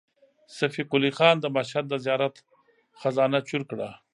صفي 0.57 0.83
قلي 0.91 1.11
خان 1.17 1.35
د 1.39 1.45
مشهد 1.55 1.85
د 1.89 1.93
زیارت 2.05 2.35
خزانه 2.99 3.39
چور 3.49 3.63
کړه. 3.71 3.89